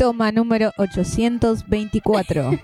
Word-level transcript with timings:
Toma 0.00 0.32
número 0.32 0.72
824. 0.78 2.58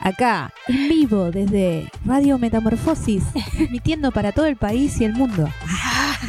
Acá, 0.00 0.52
en 0.68 0.88
vivo, 0.90 1.30
desde 1.30 1.90
Radio 2.04 2.38
Metamorfosis, 2.38 3.24
transmitiendo 3.56 4.12
para 4.12 4.32
todo 4.32 4.44
el 4.44 4.56
país 4.56 5.00
y 5.00 5.06
el 5.06 5.14
mundo. 5.14 5.48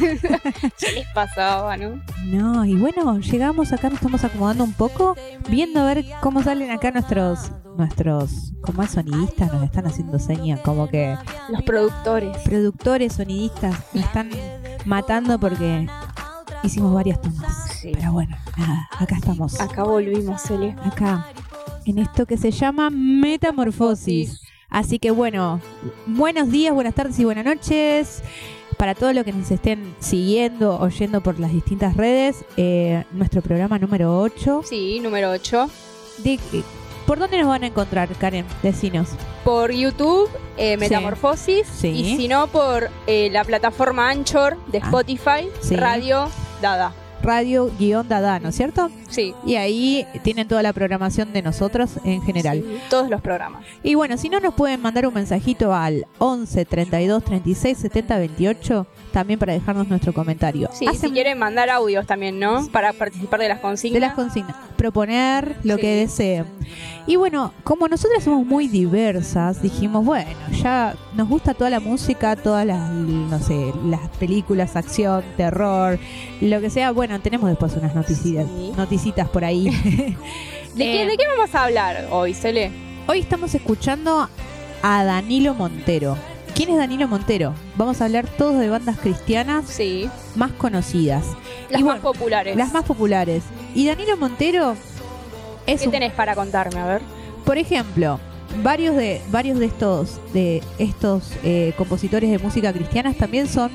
¿Qué 0.00 0.92
les 0.92 1.06
pasaba, 1.08 1.76
no? 1.76 2.00
No, 2.24 2.64
y 2.64 2.74
bueno, 2.74 3.18
llegamos 3.18 3.70
acá, 3.74 3.90
nos 3.90 3.98
estamos 3.98 4.24
acomodando 4.24 4.64
un 4.64 4.72
poco, 4.72 5.14
viendo 5.46 5.80
a 5.82 5.84
ver 5.92 6.06
cómo 6.22 6.42
salen 6.42 6.70
acá 6.70 6.90
nuestros, 6.90 7.52
nuestros, 7.76 8.54
como 8.62 8.82
es 8.82 8.92
sonidistas, 8.92 9.52
nos 9.52 9.62
están 9.62 9.84
haciendo 9.84 10.18
señas, 10.18 10.60
como 10.60 10.88
que 10.88 11.18
Los 11.50 11.64
productores. 11.64 12.34
productores, 12.38 13.12
sonidistas, 13.12 13.76
me 13.92 14.00
están 14.00 14.30
matando 14.86 15.38
porque 15.38 15.86
hicimos 16.62 16.94
varias 16.94 17.20
tomas. 17.20 17.65
Sí. 17.86 17.92
Pero 17.94 18.12
bueno, 18.12 18.36
nada, 18.56 18.88
acá 18.98 19.14
estamos. 19.16 19.60
Acá 19.60 19.84
volvimos, 19.84 20.42
Cele. 20.42 20.74
acá, 20.84 21.28
en 21.84 21.98
esto 21.98 22.26
que 22.26 22.36
se 22.36 22.50
llama 22.50 22.90
Metamorfosis. 22.90 24.40
Así 24.68 24.98
que 24.98 25.12
bueno, 25.12 25.60
buenos 26.06 26.50
días, 26.50 26.74
buenas 26.74 26.94
tardes 26.94 27.16
y 27.20 27.24
buenas 27.24 27.44
noches. 27.44 28.22
Para 28.76 28.96
todos 28.96 29.14
los 29.14 29.24
que 29.24 29.32
nos 29.32 29.48
estén 29.52 29.94
siguiendo, 30.00 30.80
oyendo 30.80 31.20
por 31.20 31.38
las 31.38 31.52
distintas 31.52 31.96
redes, 31.96 32.44
eh, 32.56 33.04
nuestro 33.12 33.40
programa 33.40 33.78
número 33.78 34.18
8. 34.20 34.62
Sí, 34.68 34.98
número 35.00 35.30
8. 35.30 35.70
De, 36.24 36.40
¿Por 37.06 37.20
dónde 37.20 37.38
nos 37.38 37.46
van 37.46 37.62
a 37.62 37.68
encontrar, 37.68 38.08
Karen? 38.16 38.44
Decinos. 38.64 39.10
Por 39.44 39.70
YouTube, 39.70 40.28
eh, 40.56 40.76
Metamorfosis. 40.76 41.68
Sí. 41.68 41.88
Y 41.88 42.16
si 42.16 42.26
no, 42.26 42.48
por 42.48 42.90
eh, 43.06 43.30
la 43.30 43.44
plataforma 43.44 44.10
Anchor 44.10 44.56
de 44.66 44.78
Ah, 44.78 44.86
Spotify, 44.86 45.48
sí. 45.60 45.76
Radio 45.76 46.28
Dada. 46.60 46.92
Radio-Dada, 47.26 48.38
¿no 48.38 48.50
es 48.50 48.54
cierto? 48.56 48.90
Sí. 49.08 49.34
Y 49.44 49.56
ahí 49.56 50.06
tienen 50.22 50.46
toda 50.46 50.62
la 50.62 50.72
programación 50.72 51.32
de 51.32 51.42
nosotros 51.42 51.90
en 52.04 52.22
general. 52.22 52.62
Sí, 52.64 52.78
todos 52.88 53.10
los 53.10 53.20
programas. 53.20 53.64
Y 53.82 53.94
bueno, 53.94 54.16
si 54.16 54.28
no 54.28 54.38
nos 54.40 54.54
pueden 54.54 54.80
mandar 54.80 55.06
un 55.06 55.14
mensajito 55.14 55.74
al 55.74 56.06
11 56.18 56.64
32 56.64 57.24
36 57.24 57.78
70 57.78 58.18
28 58.18 58.86
también 59.12 59.38
para 59.38 59.52
dejarnos 59.54 59.88
nuestro 59.88 60.12
comentario. 60.12 60.68
Sí, 60.72 60.86
Hacen 60.86 61.08
si 61.08 61.12
quieren 61.12 61.38
mandar 61.38 61.68
audios 61.70 62.06
también, 62.06 62.38
¿no? 62.38 62.66
Para 62.68 62.92
participar 62.92 63.40
de 63.40 63.48
las 63.48 63.58
de 63.58 63.62
consignas. 63.62 64.00
las 64.00 64.14
consignas, 64.14 64.56
proponer 64.76 65.56
lo 65.62 65.74
Sí. 65.76 65.80
que 65.80 65.96
deseen. 65.96 66.44
Y 67.06 67.16
bueno, 67.16 67.52
como 67.64 67.86
nosotras 67.88 68.24
somos 68.24 68.44
muy 68.44 68.68
diversas, 68.68 69.62
dijimos, 69.62 70.04
bueno, 70.04 70.30
ya 70.62 70.94
nos 71.14 71.28
gusta 71.28 71.54
toda 71.54 71.70
la 71.70 71.80
música, 71.80 72.34
todas 72.36 72.66
las, 72.66 72.90
no 72.90 73.38
sé, 73.38 73.72
las 73.86 74.08
películas, 74.18 74.74
acción, 74.76 75.22
terror, 75.36 75.98
lo 76.40 76.60
que 76.60 76.68
sea. 76.70 76.90
Bueno, 76.90 77.20
tenemos 77.20 77.48
después 77.48 77.74
unas 77.76 77.94
noticias, 77.94 78.46
Sí. 78.46 78.72
noticitas 78.76 79.28
por 79.28 79.44
ahí. 79.44 79.68
¿De, 80.74 80.84
qué, 80.84 81.06
¿De 81.06 81.16
qué 81.16 81.24
vamos 81.36 81.54
a 81.54 81.64
hablar 81.64 82.08
hoy, 82.10 82.34
Cele? 82.34 82.70
Hoy 83.06 83.20
estamos 83.20 83.54
escuchando 83.54 84.28
a 84.82 85.04
Danilo 85.04 85.54
Montero. 85.54 86.16
¿Quién 86.54 86.70
es 86.70 86.76
Danilo 86.78 87.06
Montero? 87.06 87.52
Vamos 87.76 88.00
a 88.00 88.06
hablar 88.06 88.26
todos 88.26 88.58
de 88.58 88.68
bandas 88.70 88.98
cristianas 88.98 89.66
Sí. 89.68 90.08
más 90.36 90.52
conocidas, 90.52 91.24
Las 91.70 91.80
Y 91.80 91.84
más 91.84 92.00
bueno, 92.00 92.12
populares. 92.18 92.56
las 92.56 92.72
más 92.72 92.84
populares. 92.84 93.42
Y 93.76 93.86
Danilo 93.86 94.16
Montero 94.16 94.74
es 95.66 95.80
¿Qué 95.82 95.86
un 95.86 95.92
tenés 95.92 96.12
para 96.12 96.34
contarme? 96.34 96.80
A 96.80 96.86
ver. 96.86 97.02
Por 97.44 97.58
ejemplo, 97.58 98.18
varios 98.62 98.96
de 98.96 99.20
varios 99.30 99.58
de 99.58 99.66
estos 99.66 100.18
de 100.32 100.62
estos 100.78 101.30
eh, 101.44 101.74
compositores 101.76 102.30
de 102.30 102.38
música 102.38 102.72
cristianas 102.72 103.18
también 103.18 103.46
son 103.46 103.70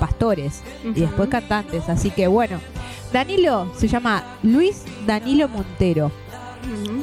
pastores 0.00 0.60
y 0.82 1.00
después 1.00 1.28
cantantes, 1.28 1.88
así 1.88 2.10
que 2.10 2.26
bueno, 2.26 2.58
Danilo 3.12 3.70
se 3.76 3.86
llama 3.86 4.24
Luis 4.42 4.82
Danilo 5.06 5.48
Montero. 5.48 6.10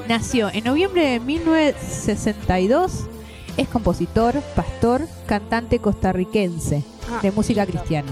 Nació 0.09 0.49
en 0.51 0.65
noviembre 0.65 1.07
de 1.07 1.19
1962. 1.21 3.05
Es 3.55 3.67
compositor, 3.69 4.41
pastor, 4.55 5.07
cantante 5.25 5.79
costarricense 5.79 6.83
Ah, 7.11 7.19
de 7.21 7.31
música 7.31 7.65
cristiana. 7.65 8.11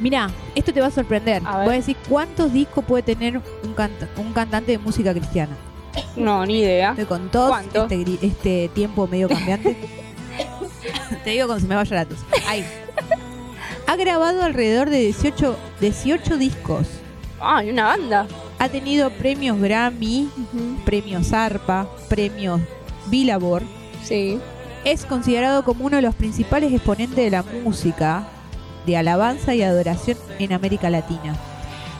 Mira, 0.00 0.28
esto 0.54 0.72
te 0.72 0.80
va 0.80 0.86
a 0.88 0.90
sorprender. 0.90 1.42
A. 1.44 1.64
Voy 1.64 1.74
a 1.74 1.76
decir 1.76 1.96
cuántos 2.08 2.52
discos 2.52 2.84
puede 2.84 3.02
tener 3.02 3.40
un, 3.62 3.74
canta- 3.74 4.08
un 4.18 4.32
cantante 4.32 4.72
de 4.72 4.78
música 4.78 5.12
cristiana. 5.12 5.56
No, 6.16 6.44
ni 6.44 6.58
idea. 6.60 6.90
Estoy 6.90 7.06
con 7.06 7.30
todos 7.30 7.56
este, 7.72 8.26
este 8.26 8.70
tiempo 8.74 9.06
medio 9.06 9.28
cambiante. 9.28 9.76
Te 11.24 11.30
digo 11.30 11.46
cuando 11.46 11.62
se 11.62 11.68
me 11.68 11.74
vaya 11.74 11.96
la 11.96 12.04
tos. 12.04 12.18
Ahí. 12.46 12.64
Ha 13.86 13.96
grabado 13.96 14.42
alrededor 14.42 14.90
de 14.90 14.98
18, 15.00 15.56
18 15.80 16.36
discos. 16.36 16.86
Ah, 17.40 17.64
y 17.64 17.70
una 17.70 17.84
banda. 17.84 18.26
Ha 18.58 18.68
tenido 18.68 19.10
premios 19.10 19.58
Grammy, 19.60 20.28
premios 20.84 21.32
ARPA, 21.32 21.86
premios 22.08 22.60
Billboard. 23.06 23.64
Sí. 24.02 24.38
Es 24.84 25.04
considerado 25.04 25.64
como 25.64 25.84
uno 25.86 25.96
de 25.96 26.02
los 26.02 26.14
principales 26.14 26.72
exponentes 26.72 27.16
de 27.16 27.30
la 27.30 27.42
música 27.64 28.26
de 28.86 28.96
alabanza 28.96 29.54
y 29.54 29.62
adoración 29.62 30.16
en 30.38 30.52
América 30.52 30.88
Latina. 30.90 31.34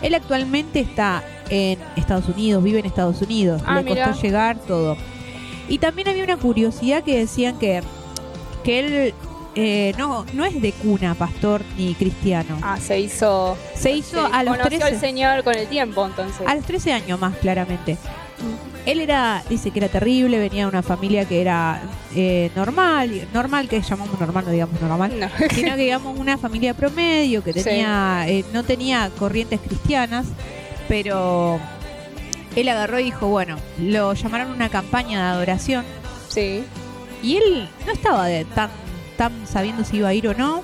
Él 0.03 0.15
actualmente 0.15 0.81
está 0.81 1.23
en 1.49 1.79
Estados 1.97 2.29
Unidos, 2.29 2.63
vive 2.63 2.81
en 2.81 2.87
Estados 2.87 3.21
Unidos, 3.23 3.63
Ah, 3.67 3.83
le 3.83 3.95
costó 3.95 4.21
llegar 4.23 4.59
todo. 4.59 4.97
Y 5.69 5.79
también 5.79 6.09
había 6.09 6.25
una 6.25 6.37
curiosidad 6.37 7.03
que 7.03 7.19
decían 7.19 7.59
que, 7.59 7.83
que 8.63 8.79
él 8.79 9.15
eh, 9.55 9.95
no, 9.97 10.27
no 10.35 10.45
es 10.45 10.61
de 10.61 10.73
cuna, 10.73 11.15
pastor 11.15 11.63
ni 11.79 11.95
cristiano. 11.95 12.59
Ah, 12.63 12.79
se 12.79 13.01
hizo. 13.01 13.57
Se 13.75 13.91
hizo 13.91 14.27
se 14.27 14.33
a 14.33 14.43
los 14.43 14.57
conoció 14.57 14.79
13 14.79 14.85
al 14.95 15.01
Señor 15.01 15.45
con 15.45 15.55
el 15.55 15.67
tiempo, 15.67 16.05
entonces. 16.05 16.47
a 16.47 16.55
los 16.55 16.65
13 16.65 16.93
años 16.93 17.19
más 17.19 17.35
claramente. 17.37 17.97
Él 18.85 19.01
era, 19.01 19.43
dice 19.49 19.71
que 19.73 19.81
era 19.81 19.89
terrible, 19.89 20.39
venía 20.39 20.63
de 20.63 20.69
una 20.69 20.83
familia 20.83 21.25
que 21.25 21.41
era 21.41 21.83
eh, 22.15 22.51
normal, 22.55 23.27
normal 23.35 23.69
que 23.69 23.81
llamamos 23.83 24.19
normal, 24.21 24.45
no 24.47 24.53
digamos 24.53 24.81
normal, 24.81 25.19
No. 25.19 25.29
sino 25.55 25.75
que 25.75 25.83
digamos 25.83 26.19
una 26.19 26.39
familia 26.39 26.73
promedio 26.75 27.43
que 27.43 27.53
Sí. 27.53 27.63
tenía, 27.65 28.25
eh, 28.29 28.45
no 28.53 28.63
tenía 28.63 29.11
corrientes 29.19 29.61
cristianas, 29.61 30.27
pero 30.89 31.59
él 32.55 32.69
agarró 32.69 33.01
y 33.01 33.05
dijo, 33.05 33.27
bueno, 33.29 33.57
lo 33.81 34.15
llamaron 34.15 34.53
a 34.53 34.55
una 34.55 34.69
campaña 34.69 35.19
de 35.21 35.29
adoración 35.37 35.85
Sí. 36.29 36.63
y 37.23 37.37
él 37.37 37.69
no 37.87 37.93
estaba 37.93 38.27
de 38.27 38.45
tan, 38.45 38.71
tan 39.17 39.33
sabiendo 39.47 39.85
si 39.85 39.97
iba 39.97 40.09
a 40.09 40.15
ir 40.15 40.29
o 40.29 40.35
no, 40.35 40.63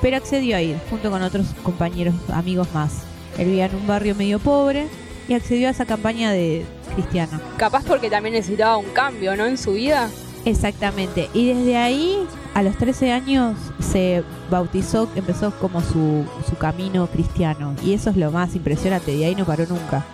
pero 0.00 0.16
accedió 0.16 0.56
a 0.56 0.62
ir 0.62 0.78
junto 0.88 1.10
con 1.10 1.22
otros 1.22 1.48
compañeros, 1.62 2.14
amigos 2.32 2.68
más. 2.72 2.92
Él 3.36 3.46
vivía 3.46 3.66
en 3.66 3.74
un 3.74 3.86
barrio 3.86 4.14
medio 4.14 4.38
pobre 4.38 4.86
y 5.28 5.34
accedió 5.34 5.68
a 5.68 5.70
esa 5.70 5.84
campaña 5.86 6.32
de 6.32 6.64
cristiana. 6.94 7.40
Capaz 7.56 7.84
porque 7.84 8.10
también 8.10 8.34
necesitaba 8.34 8.76
un 8.78 8.86
cambio, 8.90 9.36
¿no? 9.36 9.46
En 9.46 9.58
su 9.58 9.72
vida. 9.74 10.08
Exactamente. 10.44 11.28
Y 11.34 11.52
desde 11.52 11.76
ahí, 11.76 12.26
a 12.54 12.62
los 12.62 12.76
13 12.78 13.12
años, 13.12 13.56
se 13.80 14.24
bautizó, 14.50 15.08
empezó 15.14 15.50
como 15.58 15.82
su, 15.82 16.24
su 16.48 16.56
camino 16.56 17.06
cristiano. 17.08 17.74
Y 17.84 17.92
eso 17.92 18.10
es 18.10 18.16
lo 18.16 18.30
más 18.32 18.54
impresionante. 18.54 19.14
De 19.14 19.26
ahí 19.26 19.34
no 19.34 19.44
paró 19.44 19.66
nunca. 19.66 20.04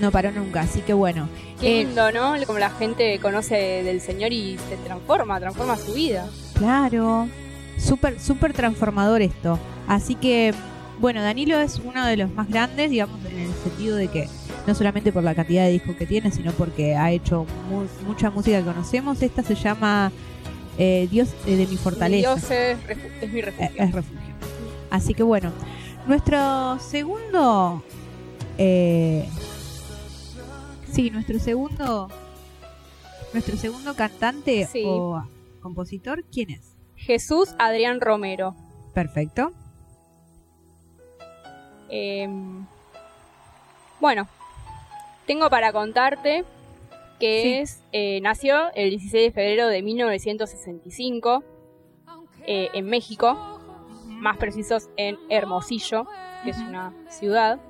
No 0.00 0.10
paró 0.10 0.30
nunca. 0.32 0.60
Así 0.60 0.80
que 0.80 0.92
bueno. 0.92 1.28
Qué 1.60 1.80
Eh, 1.80 1.84
lindo, 1.84 2.12
¿no? 2.12 2.34
Como 2.46 2.58
la 2.58 2.70
gente 2.70 3.18
conoce 3.20 3.82
del 3.82 4.00
Señor 4.00 4.32
y 4.32 4.58
se 4.68 4.76
transforma, 4.76 5.40
transforma 5.40 5.76
su 5.76 5.94
vida. 5.94 6.26
Claro. 6.54 7.28
Súper, 7.78 8.20
súper 8.20 8.52
transformador 8.52 9.22
esto. 9.22 9.58
Así 9.88 10.14
que, 10.14 10.54
bueno, 11.00 11.22
Danilo 11.22 11.58
es 11.60 11.80
uno 11.84 12.06
de 12.06 12.16
los 12.16 12.30
más 12.32 12.48
grandes, 12.48 12.90
digamos, 12.90 13.24
en 13.26 13.38
el 13.38 13.52
sentido 13.54 13.96
de 13.96 14.08
que 14.08 14.28
no 14.66 14.74
solamente 14.74 15.12
por 15.12 15.22
la 15.22 15.34
cantidad 15.34 15.64
de 15.64 15.72
discos 15.72 15.96
que 15.96 16.06
tiene, 16.06 16.30
sino 16.30 16.52
porque 16.52 16.94
ha 16.96 17.10
hecho 17.10 17.46
mu- 17.70 17.86
mucha 18.08 18.30
música 18.30 18.58
que 18.58 18.64
conocemos. 18.64 19.20
Esta 19.22 19.42
se 19.42 19.54
llama 19.54 20.10
eh, 20.78 21.06
Dios 21.10 21.28
eh, 21.46 21.56
de 21.56 21.66
mi 21.66 21.76
fortaleza. 21.76 22.34
Dios 22.34 22.50
es, 22.50 22.78
refu- 22.86 23.10
es 23.20 23.32
mi 23.32 23.38
Eh, 23.40 23.42
refugio. 23.42 23.82
es 23.84 23.92
refugio. 23.92 24.34
Así 24.90 25.14
que 25.14 25.22
bueno, 25.22 25.52
nuestro 26.06 26.78
segundo. 26.80 27.82
eh, 28.58 29.28
sí, 30.92 31.10
nuestro 31.10 31.38
segundo. 31.38 32.08
Nuestro 33.32 33.56
segundo 33.56 33.94
cantante 33.94 34.68
Sí. 34.70 34.84
o 34.86 35.22
compositor, 35.60 36.24
¿quién 36.32 36.50
es? 36.50 36.76
Jesús 36.94 37.54
Adrián 37.58 38.00
Romero. 38.00 38.54
Perfecto. 38.94 39.50
Em, 41.96 42.66
bueno, 44.00 44.26
tengo 45.26 45.48
para 45.48 45.72
contarte 45.72 46.44
que 47.20 47.42
Sí. 47.42 47.54
es 47.54 47.82
eh, 47.92 48.20
nació 48.20 48.72
el 48.74 48.90
16 48.90 49.26
de 49.26 49.30
febrero 49.30 49.68
de 49.68 49.80
1965 49.80 51.44
eh, 52.46 52.68
en 52.74 52.86
México, 52.86 53.60
más 54.08 54.36
precisos 54.38 54.88
en 54.96 55.16
Hermosillo, 55.28 56.08
que 56.42 56.50
es 56.50 56.58
una 56.58 56.92
ciudad. 57.10 57.60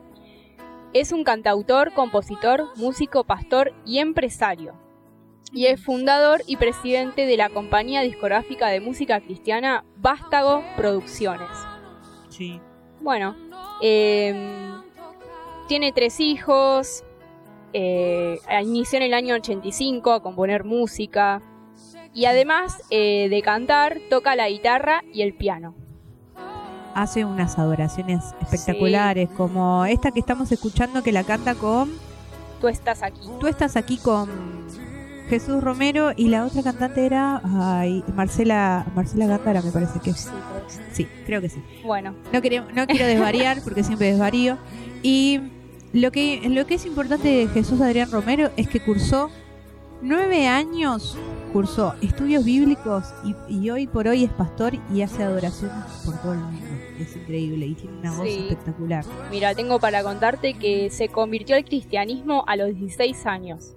Es 0.95 1.13
un 1.13 1.23
cantautor, 1.23 1.93
compositor, 1.93 2.69
músico, 2.77 3.25
pastor 3.25 3.75
y 3.85 3.99
empresario. 3.99 4.73
Y 5.53 5.67
es 5.67 5.85
fundador 5.85 6.41
y 6.47 6.57
presidente 6.57 7.27
de 7.27 7.37
la 7.37 7.51
compañía 7.51 8.01
discográfica 8.01 8.69
de 8.69 8.81
música 8.81 9.21
cristiana 9.21 9.85
Vástago 9.97 10.65
Producciones. 10.79 11.51
Sí. 12.31 12.59
Bueno, 13.05 13.37
eh, 13.83 14.33
tiene 15.69 15.93
tres 15.93 16.21
hijos, 16.21 17.05
eh, 17.75 18.41
inició 18.63 18.97
en 18.97 19.03
el 19.03 19.13
año 19.13 19.35
85 19.35 20.11
a 20.11 20.23
componer 20.23 20.65
música 20.65 21.43
y 22.15 22.25
además 22.25 22.83
eh, 22.89 23.29
de 23.29 23.43
cantar 23.43 23.99
toca 24.09 24.35
la 24.37 24.49
guitarra 24.49 25.03
y 25.13 25.21
el 25.21 25.35
piano. 25.35 25.75
Hace 26.95 27.27
unas 27.27 27.59
adoraciones 27.59 28.25
espectaculares, 28.41 29.29
como 29.37 29.85
esta 29.85 30.11
que 30.11 30.21
estamos 30.21 30.51
escuchando 30.51 31.03
que 31.03 31.13
la 31.13 31.25
canta 31.25 31.55
con... 31.55 31.91
Tú 32.59 32.69
estás 32.69 33.03
aquí. 33.03 33.29
Tú 33.39 33.49
estás 33.49 33.77
aquí 33.77 33.99
con 33.99 34.31
Jesús 35.29 35.63
Romero 35.63 36.13
y 36.17 36.29
la 36.29 36.45
otra 36.45 36.63
cantante 36.63 37.07
era 37.07 37.41
ay, 37.45 38.05
Marcela 38.15 38.87
Marcela 38.95 39.27
Gándara, 39.27 39.63
me 39.63 39.71
parece 39.73 39.99
que 40.01 40.13
Sí, 40.13 40.29
pues. 40.53 40.81
sí, 40.93 41.07
creo 41.27 41.41
que 41.41 41.49
sí. 41.49 41.63
Bueno, 41.85 42.15
No, 42.33 42.43
queremos, 42.43 42.73
no 42.75 42.87
quiero 42.87 43.07
desvariar 43.07 43.63
porque 43.63 43.83
siempre 43.85 44.09
desvarío. 44.11 44.59
Y 45.03 45.41
lo 45.93 46.11
que, 46.13 46.43
lo 46.49 46.67
que 46.67 46.75
es 46.75 46.87
importante 46.87 47.29
de 47.29 47.49
Jesús 47.49 47.81
Adrián 47.81 48.11
Romero 48.11 48.51
es 48.57 48.69
que 48.69 48.81
cursó 48.81 49.31
nueve 50.03 50.47
años, 50.47 51.17
cursó 51.53 51.95
estudios 52.03 52.45
bíblicos 52.45 53.05
y, 53.25 53.55
y 53.55 53.71
hoy 53.71 53.87
por 53.87 54.07
hoy 54.09 54.25
es 54.25 54.31
pastor 54.33 54.75
y 54.93 55.01
hace 55.03 55.23
adoraciones 55.23 55.77
por 56.05 56.19
todo 56.21 56.33
el 56.35 56.41
mundo. 56.41 56.61
Es 57.01 57.17
increíble 57.17 57.67
y 57.67 57.75
tiene 57.75 57.99
una 57.99 58.13
voz 58.17 58.29
Sí. 58.29 58.39
espectacular. 58.49 59.05
mira, 59.31 59.55
tengo 59.55 59.79
para 59.81 60.03
contarte 60.03 60.55
que 60.55 60.91
se 60.91 61.09
convirtió 61.09 61.57
al 61.57 61.65
cristianismo 61.65 62.45
a 62.47 62.57
los 62.57 62.75
16 62.77 63.25
años 63.27 63.75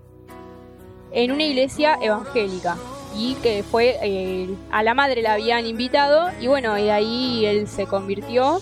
en 1.11 1.31
una 1.31 1.43
iglesia 1.43 1.97
evangélica 2.01 2.77
y 3.15 3.35
que 3.35 3.63
fue 3.63 3.97
eh, 4.01 4.49
a 4.71 4.83
la 4.83 4.93
madre 4.93 5.21
la 5.21 5.33
habían 5.33 5.65
invitado 5.65 6.29
y 6.39 6.47
bueno, 6.47 6.77
y 6.77 6.89
ahí 6.89 7.45
él 7.45 7.67
se 7.67 7.85
convirtió 7.85 8.59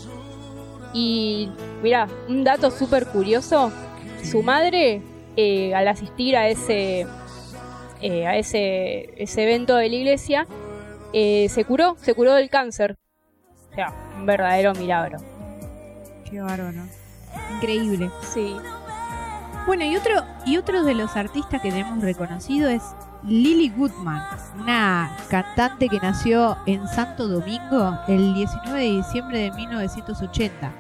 y 0.94 1.50
mira, 1.84 2.08
un 2.30 2.44
dato 2.44 2.72
súper 2.72 3.08
curioso, 3.08 3.72
su 4.24 4.42
madre 4.44 5.02
eh, 5.36 5.76
al 5.76 5.88
asistir 5.88 6.38
a 6.38 6.48
ese 6.48 7.06
eh, 8.02 8.28
a 8.28 8.38
ese, 8.38 9.14
ese 9.22 9.44
evento 9.44 9.76
de 9.76 9.90
la 9.90 9.96
iglesia 9.96 10.48
eh, 11.14 11.48
se 11.50 11.64
curó, 11.66 11.96
se 12.02 12.14
curó 12.14 12.34
del 12.34 12.50
cáncer. 12.50 12.98
O 13.72 13.76
sea, 13.76 13.94
un 14.18 14.26
verdadero 14.26 14.74
milagro. 14.74 15.18
Qué 16.30 16.42
bárbaro. 16.42 16.84
Increíble. 17.56 18.10
Sí. 18.34 18.56
Bueno, 19.66 19.84
y 19.84 19.96
otro, 19.96 20.14
y 20.46 20.58
otro 20.58 20.84
de 20.84 20.94
los 20.94 21.16
artistas 21.16 21.60
que 21.62 21.70
tenemos 21.72 22.00
reconocido 22.04 22.70
es 22.70 22.84
Lily 23.24 23.70
Goodman, 23.76 24.22
una 24.60 25.12
cantante 25.30 25.90
que 25.90 26.00
nació 26.00 26.56
en 26.68 26.88
Santo 26.88 27.28
Domingo 27.28 27.98
el 28.08 28.36
19 28.36 28.80
de 28.80 28.92
diciembre 28.98 29.40
de 29.40 29.52
1980. 29.52 30.72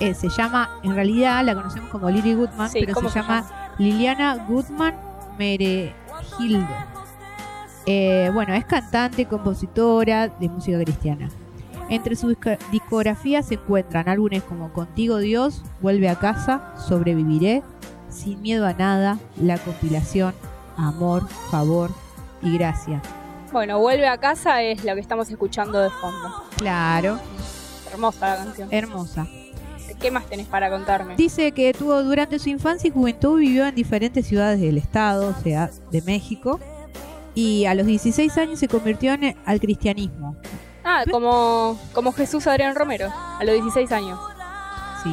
Eh, 0.00 0.12
se 0.14 0.28
llama, 0.28 0.70
en 0.82 0.94
realidad 0.96 1.44
la 1.44 1.54
conocemos 1.54 1.88
como 1.90 2.10
Lily 2.10 2.34
Goodman, 2.34 2.68
Sí, 2.68 2.78
pero 2.80 2.94
¿cómo 2.94 3.08
se 3.08 3.14
se 3.14 3.20
llama 3.20 3.44
Liliana 3.78 4.44
Goodman 4.48 4.94
Meregildo. 5.38 6.66
Eh, 7.86 8.30
bueno, 8.34 8.54
es 8.54 8.64
cantante, 8.64 9.26
compositora 9.26 10.28
de 10.28 10.48
música 10.48 10.78
cristiana. 10.78 11.28
Entre 11.90 12.16
su 12.16 12.28
disco- 12.28 12.56
discografía 12.72 13.42
se 13.42 13.54
encuentran 13.54 14.08
álbumes 14.08 14.42
como 14.42 14.72
Contigo 14.72 15.18
Dios, 15.18 15.62
Vuelve 15.82 16.08
a 16.08 16.16
casa, 16.18 16.72
Sobreviviré, 16.88 17.62
Sin 18.14 18.40
miedo 18.42 18.66
a 18.66 18.72
nada, 18.72 19.18
La 19.40 19.58
compilación, 19.58 20.34
Amor, 20.76 21.28
Favor 21.50 21.90
y 22.42 22.56
Gracia. 22.56 23.02
Bueno, 23.52 23.78
Vuelve 23.78 24.08
a 24.08 24.18
casa 24.18 24.62
es 24.62 24.84
lo 24.84 24.94
que 24.94 25.00
estamos 25.00 25.28
escuchando 25.30 25.78
de 25.80 25.90
fondo. 25.90 26.42
Claro, 26.56 27.18
Hermosa 27.92 28.28
la 28.36 28.44
canción. 28.44 28.68
hermosa. 28.72 29.26
¿Qué 30.00 30.10
más 30.10 30.26
tenés 30.26 30.46
para 30.46 30.70
contarme? 30.70 31.14
Dice 31.16 31.52
que 31.52 31.72
tuvo 31.72 32.02
durante 32.02 32.38
su 32.38 32.48
infancia 32.48 32.88
y 32.88 32.90
juventud 32.90 33.38
vivió 33.38 33.66
en 33.66 33.74
diferentes 33.74 34.26
ciudades 34.26 34.60
del 34.60 34.76
estado, 34.78 35.28
o 35.28 35.42
sea, 35.42 35.70
de 35.90 36.02
México, 36.02 36.58
y 37.34 37.64
a 37.66 37.74
los 37.74 37.86
16 37.86 38.36
años 38.38 38.58
se 38.58 38.66
convirtió 38.68 39.12
en, 39.12 39.36
al 39.46 39.60
cristianismo. 39.60 40.36
Ah, 40.84 41.04
como, 41.10 41.78
como 41.92 42.12
Jesús 42.12 42.46
Adrián 42.46 42.74
Romero, 42.74 43.08
a 43.12 43.44
los 43.44 43.54
16 43.54 43.92
años. 43.92 44.18
Sí, 45.02 45.10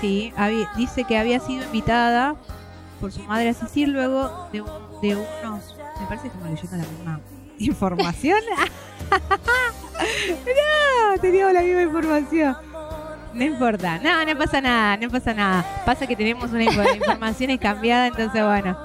sí, 0.00 0.32
dice 0.76 1.04
que 1.04 1.18
había 1.18 1.40
sido 1.40 1.64
invitada 1.64 2.34
por 3.00 3.12
su 3.12 3.22
madre 3.24 3.48
a 3.48 3.50
asistir 3.50 3.88
luego 3.88 4.48
de, 4.52 4.62
de 5.02 5.16
unos... 5.16 5.76
Me 6.00 6.06
parece 6.06 6.22
que 6.22 6.28
estamos 6.28 6.48
leyendo 6.50 6.76
la 6.76 6.84
misma 6.92 7.20
información. 7.58 8.38
no, 10.46 11.20
teníamos 11.20 11.52
la 11.54 11.60
misma 11.62 11.82
información. 11.82 12.56
No 13.34 13.44
importa, 13.44 13.98
no, 13.98 14.24
no 14.24 14.38
pasa 14.38 14.60
nada, 14.62 14.96
no 14.96 15.10
pasa 15.10 15.34
nada. 15.34 15.82
Pasa 15.84 16.06
que 16.06 16.16
tenemos 16.16 16.50
una 16.52 16.64
info- 16.64 16.94
información 16.94 17.56
cambiada, 17.58 18.06
entonces 18.06 18.42
bueno. 18.42 18.76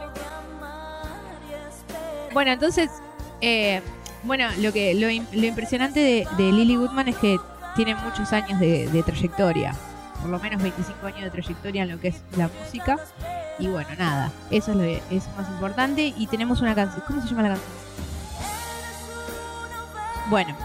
Bueno, 2.34 2.52
entonces, 2.52 2.90
eh, 3.42 3.81
bueno, 4.24 4.46
lo 4.60 4.72
que 4.74 4.94
lo, 4.94 5.07
lo 5.07 5.46
impresionante 5.46 6.00
de, 6.00 6.28
de 6.38 6.52
Lily 6.52 6.75
Goodman 6.75 7.07
es 7.07 7.16
que 7.18 7.38
tiene 7.75 7.96
muchos 7.96 8.31
años 8.34 8.60
de 8.60 9.04
trayectoria, 9.06 9.74
por 10.21 10.29
lo 10.29 10.39
menos 10.39 10.62
25 10.62 11.06
años 11.07 11.23
de 11.23 11.29
trayectoria 11.29 11.83
en 11.83 11.91
lo 11.91 12.00
que 12.00 12.09
es 12.09 12.23
la 12.38 12.50
música. 12.59 12.97
Y 13.59 13.68
bueno, 13.68 13.89
nada, 13.97 14.31
eso 14.50 14.71
es 14.71 14.77
lo 14.77 14.83
eso 14.83 15.03
es 15.09 15.27
más 15.38 15.50
importante. 15.50 16.13
Y 16.18 16.27
tenemos 16.27 16.62
una 16.62 16.73
canción, 16.75 17.03
¿cómo 17.06 17.21
se 17.21 17.27
llama 17.27 17.44
la 17.44 17.50
canción? 17.50 17.71
Bueno, 20.29 20.56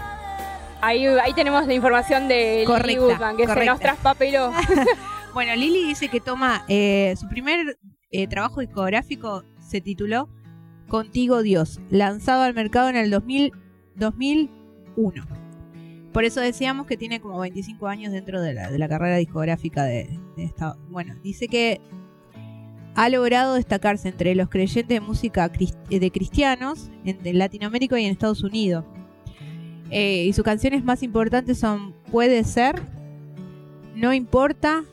Ahí, 0.81 1.05
ahí 1.05 1.33
tenemos 1.33 1.65
la 1.65 1.73
información 1.73 2.27
de 2.27 2.65
Lily 2.67 2.97
Goodman, 2.97 3.35
que 3.35 3.47
se 3.47 3.65
nos 3.65 3.79
traspapeló. 3.79 4.51
Bueno, 5.33 5.55
Lili 5.55 5.85
dice 5.85 6.07
que 6.09 6.19
toma 6.19 6.65
eh, 6.67 7.13
su 7.15 7.27
primer 7.27 7.77
eh, 8.09 8.27
trabajo 8.27 8.61
discográfico 8.61 9.43
se 9.59 9.81
tituló 9.81 10.29
Contigo 10.87 11.43
Dios, 11.43 11.79
lanzado 11.91 12.41
al 12.41 12.55
mercado 12.55 12.89
en 12.89 12.95
el 12.95 13.11
2000, 13.11 13.51
2001. 13.95 15.46
Por 16.13 16.23
eso 16.23 16.41
decíamos 16.41 16.87
que 16.87 16.97
tiene 16.97 17.19
como 17.19 17.39
25 17.39 17.87
años 17.87 18.11
dentro 18.11 18.41
de 18.41 18.53
la, 18.53 18.71
de 18.71 18.79
la 18.79 18.87
carrera 18.87 19.17
discográfica 19.17 19.83
de, 19.83 20.09
de 20.35 20.43
esta. 20.43 20.75
Bueno, 20.89 21.15
dice 21.23 21.47
que 21.47 21.81
ha 22.97 23.09
logrado 23.09 23.53
destacarse 23.53 24.09
entre 24.09 24.33
los 24.33 24.49
creyentes 24.49 24.87
de 24.87 24.99
música 24.99 25.51
eh, 25.91 25.99
de 25.99 26.11
cristianos 26.11 26.89
en, 27.05 27.37
Latinoamérica 27.37 27.99
y 27.99 28.05
en 28.05 28.11
Estados 28.11 28.43
Unidos. 28.43 28.85
Eh, 29.91 30.25
y 30.25 30.33
sus 30.33 30.43
canciones 30.43 30.83
más 30.83 31.03
importantes 31.03 31.59
son 31.59 31.93
Puede 32.11 32.43
ser, 32.43 32.81
No 33.95 34.13
importa 34.13 34.83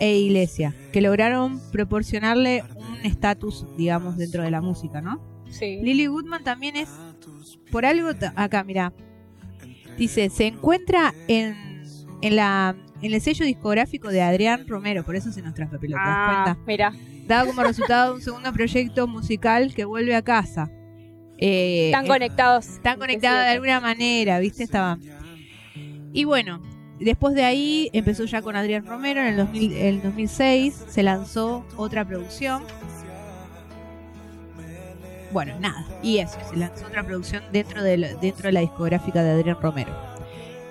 e 0.00 0.16
Iglesia, 0.18 0.74
que 0.92 1.00
lograron 1.00 1.60
proporcionarle 1.70 2.64
un 2.74 3.06
estatus, 3.06 3.66
digamos, 3.76 4.16
dentro 4.16 4.42
de 4.42 4.50
la 4.50 4.60
música, 4.60 5.00
¿no? 5.00 5.20
Sí. 5.48 5.78
Lily 5.80 6.06
Goodman 6.06 6.42
también 6.42 6.74
es, 6.74 6.88
por 7.70 7.86
algo, 7.86 8.08
acá, 8.34 8.64
mira, 8.64 8.92
dice, 9.98 10.30
se 10.30 10.46
encuentra 10.46 11.14
en, 11.28 11.82
en, 12.22 12.36
la, 12.36 12.74
en 13.02 13.12
el 13.14 13.20
sello 13.20 13.44
discográfico 13.44 14.08
de 14.08 14.22
Adrián 14.22 14.66
Romero, 14.68 15.02
por 15.04 15.16
eso 15.16 15.32
se 15.32 15.42
nos 15.42 15.54
traspapeló, 15.54 15.96
¿te 15.96 16.02
das 16.02 16.08
Ah, 16.08 16.42
cuenta? 16.56 16.64
mira. 16.66 16.92
Dado 17.26 17.46
como 17.46 17.62
resultado 17.62 18.14
un 18.14 18.20
segundo 18.20 18.52
proyecto 18.52 19.06
musical 19.06 19.72
que 19.74 19.84
vuelve 19.86 20.14
a 20.14 20.20
casa. 20.22 20.70
Eh, 21.38 21.86
Están 21.86 22.04
eh, 22.04 22.08
conectados. 22.08 22.66
están 22.68 22.98
conectadas 22.98 23.46
de 23.46 23.52
alguna 23.52 23.80
manera, 23.80 24.38
¿viste? 24.40 24.62
Estaban. 24.62 25.00
Y 26.12 26.24
bueno, 26.24 26.60
después 27.00 27.34
de 27.34 27.44
ahí 27.44 27.88
empezó 27.94 28.24
ya 28.24 28.42
con 28.42 28.56
Adrián 28.56 28.84
Romero 28.86 29.20
en 29.22 29.28
el, 29.28 29.36
2000 29.38 29.72
el 29.72 30.02
2006, 30.02 30.84
se 30.88 31.02
lanzó 31.02 31.64
otra 31.76 32.04
producción. 32.06 32.62
Bueno, 35.34 35.52
nada, 35.58 35.84
y 36.00 36.18
eso, 36.18 36.38
se 36.48 36.56
lanzó 36.56 36.86
otra 36.86 37.02
producción 37.02 37.42
dentro 37.52 37.82
de 37.82 37.96
la, 37.98 38.14
dentro 38.14 38.44
de 38.46 38.52
la 38.52 38.60
discográfica 38.60 39.20
de 39.20 39.32
Adrián 39.32 39.58
Romero. 39.60 39.90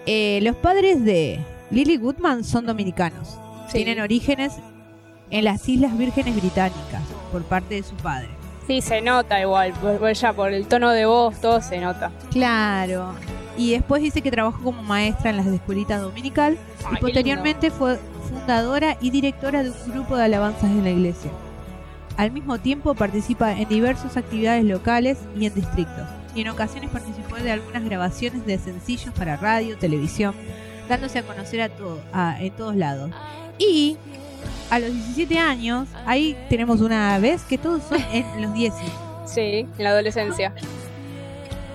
Eh, 0.05 0.39
los 0.41 0.55
padres 0.55 1.03
de 1.03 1.39
Lily 1.69 1.97
Goodman 1.97 2.45
son 2.45 2.65
dominicanos, 2.65 3.37
Sí. 3.67 3.79
tienen 3.83 3.99
orígenes 3.99 4.53
en 5.29 5.43
las 5.43 5.67
Islas 5.67 5.97
Vírgenes 5.97 6.35
Británicas 6.37 7.01
por 7.31 7.43
parte 7.43 7.75
de 7.75 7.83
su 7.83 7.93
padre. 7.95 8.29
Sí, 8.65 8.79
se 8.79 9.01
nota 9.01 9.41
igual. 9.41 9.73
Por 9.73 10.13
ya 10.13 10.31
por 10.31 10.53
el 10.53 10.65
tono 10.67 10.91
de 10.91 11.05
voz, 11.05 11.41
todo 11.41 11.61
se 11.61 11.79
nota. 11.79 12.11
Claro. 12.31 13.13
Y 13.57 13.71
después 13.71 14.01
dice 14.01 14.21
que 14.21 14.31
trabajó 14.31 14.63
como 14.63 14.81
maestra 14.81 15.31
en 15.31 15.37
las 15.37 15.47
escuelitas 15.47 16.01
dominical 16.01 16.57
Ay, 16.85 16.95
y 16.97 17.01
posteriormente 17.01 17.69
fue 17.69 17.99
fundadora 18.29 18.95
y 19.01 19.09
directora 19.09 19.63
de 19.63 19.71
un 19.71 19.91
grupo 19.91 20.15
de 20.15 20.23
alabanzas 20.23 20.71
en 20.71 20.83
la 20.85 20.91
iglesia. 20.91 21.29
Al 22.17 22.31
mismo 22.31 22.59
tiempo 22.59 22.93
participa 22.93 23.53
en 23.53 23.67
diversas 23.67 24.17
actividades 24.17 24.63
locales 24.65 25.17
y 25.39 25.45
en 25.47 25.53
distritos. 25.53 26.07
Y 26.35 26.41
en 26.41 26.49
ocasiones 26.49 26.89
participó 26.91 27.35
de 27.37 27.51
algunas 27.51 27.83
grabaciones 27.83 28.45
de 28.45 28.57
sencillos 28.57 29.13
para 29.13 29.35
radio, 29.37 29.77
televisión, 29.77 30.33
dándose 30.89 31.19
a 31.19 31.23
conocer 31.23 31.61
a 31.61 31.69
todo, 31.69 31.99
a- 32.13 32.37
en 32.41 32.51
todos 32.55 32.75
lados. 32.75 33.11
Y 33.57 33.97
a 34.69 34.79
los 34.79 34.91
17 34.93 35.37
años, 35.39 35.87
ahí 36.05 36.35
tenemos 36.49 36.81
una 36.81 37.17
vez 37.19 37.43
que 37.43 37.57
todos 37.57 37.81
son 37.83 37.99
en 38.11 38.41
los 38.41 38.53
10 38.53 38.73
Sí, 39.25 39.41
en 39.41 39.69
la 39.83 39.89
adolescencia. 39.91 40.53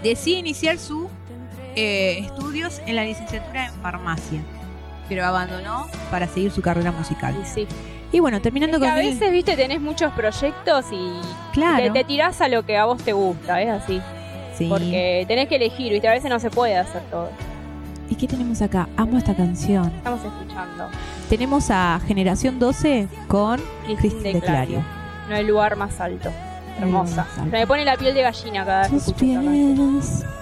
decide 0.03 0.39
iniciar 0.39 0.79
sus 0.79 1.07
eh, 1.77 2.19
estudios 2.25 2.81
en 2.87 2.97
la 2.97 3.05
licenciatura 3.05 3.67
en 3.67 3.73
farmacia, 3.75 4.41
pero 5.09 5.25
abandonó 5.25 5.87
para 6.11 6.27
seguir 6.29 6.51
su 6.51 6.63
carrera 6.63 6.93
musical. 6.93 7.35
Y 7.43 7.47
sí. 7.47 7.67
Y 8.11 8.21
bueno, 8.21 8.41
terminando 8.41 8.77
Es 8.79 8.83
que 8.83 8.89
con 8.89 8.97
a 8.97 9.01
el- 9.03 9.11
veces, 9.11 9.31
viste, 9.33 9.57
tenés 9.57 9.81
muchos 9.81 10.13
proyectos 10.13 10.87
y 10.93 11.11
Claro. 11.53 11.83
te, 11.85 11.91
te 11.91 12.05
tirás 12.05 12.41
a 12.41 12.49
lo 12.49 12.65
que 12.65 12.77
a 12.79 12.87
vos 12.87 13.03
te 13.03 13.13
gusta, 13.13 13.61
es 13.61 13.69
así. 13.71 14.01
Sí. 14.57 14.67
Porque 14.69 15.25
tenés 15.29 15.49
que 15.49 15.57
elegir, 15.57 15.93
viste, 15.93 16.09
a 16.09 16.13
veces 16.13 16.31
no 16.31 16.39
se 16.41 16.51
puede 16.51 16.77
hacer 16.77 17.03
todo. 17.11 17.29
¿Y 18.11 18.15
qué 18.15 18.27
tenemos 18.27 18.63
acá? 18.63 18.89
Amo 18.97 19.19
esta 19.19 19.35
canción. 19.37 19.93
Estamos 19.97 20.25
escuchando. 20.25 20.89
Tenemos 21.29 21.71
a 21.71 22.01
Generación 22.07 22.59
12 22.59 23.07
con 23.29 23.61
Cristín 23.85 23.97
Cristín 23.99 24.23
de 24.23 24.33
de 24.33 24.41
Clario. 24.41 24.83
No 25.29 25.35
hay 25.35 25.45
lugar 25.45 25.77
más 25.77 26.01
alto. 26.01 26.31
Hermosa. 26.81 27.17
más 27.27 27.39
alto. 27.39 27.51
Me 27.51 27.67
pone 27.67 27.85
la 27.85 27.97
piel 27.97 28.15
de 28.15 28.23
gallina 28.23 28.65
cada 28.65 28.81
vez 28.83 28.91
que 28.91 28.97
escucho 28.97 30.38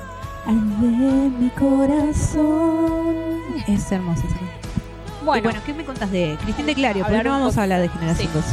mi 0.53 1.51
corazón. 1.51 3.17
Es 3.67 3.91
hermosa 3.91 4.27
esa 4.27 4.37
canción. 4.37 4.51
Y 5.21 5.25
Bueno, 5.25 5.51
¿qué 5.65 5.75
me 5.75 5.85
contas 5.85 6.11
de 6.11 6.37
Cristín 6.43 6.67
de 6.67 6.75
Clario? 6.75 7.05
Hablar 7.05 7.25
no 7.25 7.33
vamos 7.33 7.59
a 7.59 7.63
hablar 7.65 7.81
de 7.81 7.89
Generación 7.89 8.29
Sí. 8.29 8.35
12. 8.35 8.49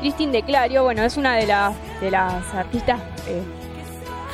Cristín 0.00 0.32
de 0.32 0.42
Clario, 0.42 0.82
bueno, 0.82 1.02
es 1.04 1.16
una 1.16 1.36
de 1.36 1.46
las, 1.46 1.74
de 2.00 2.10
las 2.10 2.54
artistas 2.54 3.00
eh, 3.28 3.42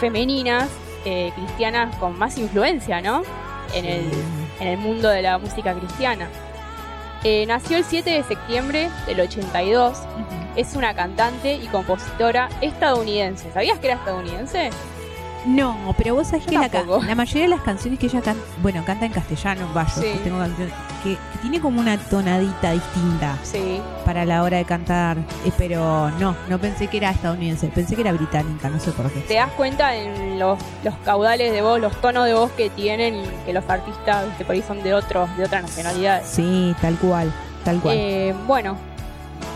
femeninas 0.00 0.68
eh, 1.04 1.32
cristianas 1.36 1.94
con 1.96 2.18
más 2.18 2.36
influencia, 2.38 3.00
¿no? 3.00 3.22
En 3.74 3.84
el, 3.84 4.10
en 4.60 4.68
el 4.68 4.78
mundo 4.78 5.08
de 5.08 5.22
la 5.22 5.38
música 5.38 5.74
cristiana. 5.74 6.28
Eh, 7.24 7.44
nació 7.46 7.76
el 7.76 7.84
7 7.84 8.10
de 8.10 8.22
septiembre 8.24 8.90
del 9.06 9.20
82. 9.20 9.98
Es 10.56 10.74
una 10.74 10.94
cantante 10.94 11.54
y 11.54 11.66
compositora 11.68 12.48
estadounidense. 12.60 13.50
¿Sabías 13.52 13.78
que 13.78 13.86
era 13.86 13.96
estadounidense? 13.96 14.70
No, 15.44 15.94
pero 15.98 16.14
vos 16.14 16.28
sabés 16.28 16.44
Yo 16.46 16.50
que 16.50 16.58
la, 16.58 16.68
ca- 16.68 16.78
tampoco. 16.78 17.02
la 17.04 17.14
mayoría 17.16 17.42
de 17.42 17.48
las 17.48 17.62
canciones 17.62 17.98
que 17.98 18.06
ella 18.06 18.20
canta, 18.22 18.42
bueno, 18.62 18.84
canta 18.84 19.06
en 19.06 19.12
castellano, 19.12 19.66
vaya, 19.74 19.88
Sí. 19.90 20.20
tengo 20.22 20.38
canciones 20.38 20.72
que, 21.02 21.10
que 21.16 21.38
tiene 21.40 21.60
como 21.60 21.80
una 21.80 21.98
tonadita 21.98 22.70
distinta 22.70 23.36
Sí. 23.42 23.80
para 24.04 24.24
la 24.24 24.42
hora 24.44 24.58
de 24.58 24.64
cantar, 24.64 25.18
eh, 25.44 25.50
pero 25.58 26.10
no, 26.20 26.36
no 26.48 26.58
pensé 26.60 26.86
que 26.86 26.98
era 26.98 27.10
estadounidense, 27.10 27.66
pensé 27.68 27.96
que 27.96 28.02
era 28.02 28.12
británica, 28.12 28.68
no 28.68 28.78
sé 28.78 28.92
por 28.92 29.10
qué. 29.10 29.18
Te 29.22 29.34
das 29.34 29.50
cuenta 29.52 29.96
en 29.96 30.38
los, 30.38 30.58
los 30.84 30.94
caudales 31.04 31.52
de 31.52 31.60
voz, 31.60 31.80
los 31.80 32.00
tonos 32.00 32.26
de 32.26 32.34
voz 32.34 32.52
que 32.52 32.70
tienen 32.70 33.24
que 33.44 33.52
los 33.52 33.68
artistas 33.68 34.24
que 34.38 34.44
por 34.44 34.54
ahí 34.54 34.62
son 34.62 34.82
de 34.84 34.94
otros, 34.94 35.36
de 35.36 35.44
otras 35.44 35.62
nacionalidades. 35.62 36.28
Sí, 36.28 36.72
tal 36.80 36.94
cual, 36.98 37.32
tal 37.64 37.80
cual. 37.80 37.96
Eh, 37.98 38.32
bueno, 38.46 38.76